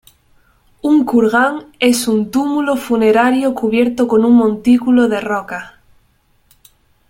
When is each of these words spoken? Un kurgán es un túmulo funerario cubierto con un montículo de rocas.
Un 0.81 1.05
kurgán 1.05 1.73
es 1.79 2.07
un 2.07 2.31
túmulo 2.31 2.75
funerario 2.75 3.53
cubierto 3.53 4.07
con 4.07 4.25
un 4.25 4.33
montículo 4.33 5.07
de 5.07 5.21
rocas. 5.21 5.73